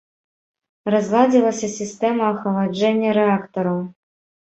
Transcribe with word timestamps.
Разладзілася 0.95 1.71
сістэма 1.77 2.33
ахаладжэння 2.33 3.09
рэактараў. 3.23 3.77